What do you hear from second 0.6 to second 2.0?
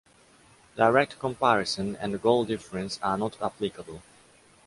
Direct comparison